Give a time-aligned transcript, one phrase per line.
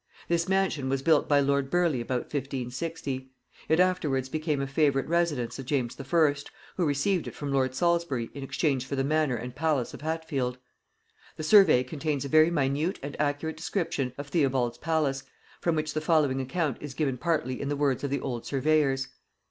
[0.27, 3.29] This mansion was built by lord Burleigh about 1560:
[3.69, 6.33] it afterwards became a favourite residence of James I.
[6.75, 10.57] who received it from lord Salisbury in exchange for the manor and palace of Hatfield.
[11.37, 15.21] The Survey contains a very minute and accurate description of Theobald's palace,
[15.59, 19.07] from which the following account is given partly in the words of the old surveyors.